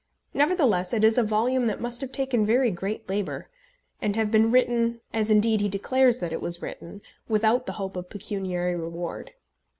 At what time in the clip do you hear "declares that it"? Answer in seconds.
5.69-6.41